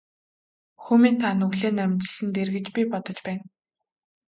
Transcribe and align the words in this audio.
Хүү 0.83 0.97
минь 1.03 1.19
та 1.21 1.29
нүглээ 1.39 1.71
наманчилсан 1.75 2.25
нь 2.27 2.33
дээр 2.35 2.49
гэж 2.55 2.65
би 2.75 2.81
бодож 2.91 3.17
байна. 3.27 3.45